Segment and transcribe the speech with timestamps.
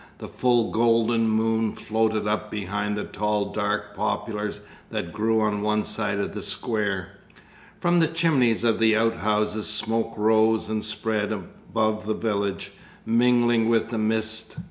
[0.17, 5.83] The full golden moon floated up behind the tall dark poplars that grew on one
[5.83, 7.19] side of the square.
[7.79, 12.71] From the chimneys of the outhouses smoke rose and spread above the village,
[13.05, 14.57] mingling with the mist.